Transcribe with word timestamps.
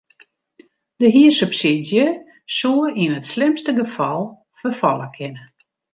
De 1.01 1.07
hiersubsydzje 1.15 2.05
soe 2.57 2.85
yn 3.03 3.15
it 3.19 3.25
slimste 3.31 3.71
gefal 3.79 4.21
ferfalle 4.59 5.07
kinne. 5.17 5.43